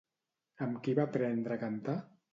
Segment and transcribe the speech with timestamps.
[0.67, 1.99] Amb qui va aprendre a cantar?